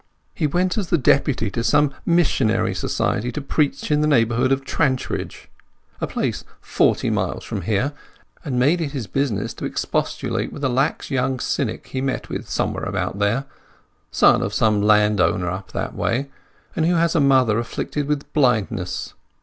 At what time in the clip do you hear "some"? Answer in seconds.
1.63-1.93, 14.55-14.81